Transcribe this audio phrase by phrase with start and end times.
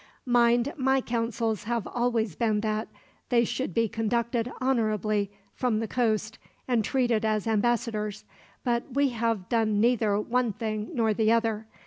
[0.25, 2.87] "Mind, my counsels have always been that
[3.29, 8.25] they should be conducted honorably from the coast, and treated as ambassadors;
[8.63, 11.67] but we have done neither one thing nor the other.